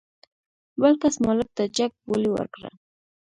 بل 0.81 0.93
کس 1.01 1.15
مالک 1.25 1.49
ته 1.57 1.63
جګ 1.77 1.91
بولي 2.07 2.29
ورکړه. 2.33 2.69